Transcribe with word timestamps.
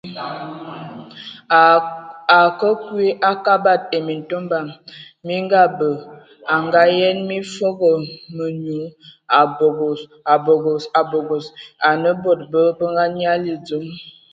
A 1.59 1.61
a 2.37 2.37
akǝ 2.45 2.69
kwi 2.83 3.07
a 3.29 3.31
Kabad 3.45 3.81
ai 3.95 4.01
Mintomba 4.07 4.57
mi 5.25 5.35
ngabǝ, 5.45 5.89
a 6.53 6.55
Ngaayen 6.65 7.17
mi 7.29 7.37
foogo 7.53 7.91
menyu, 8.37 8.79
a 9.39 9.41
bogos, 9.57 9.99
bogos, 10.45 10.83
bogos, 11.11 11.45
anǝ 11.89 12.09
e 12.13 12.19
bod 12.23 12.39
bə 12.51 12.61
anyali 13.05 13.53
dzom. 13.65 13.85